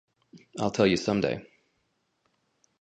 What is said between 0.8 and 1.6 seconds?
you some day.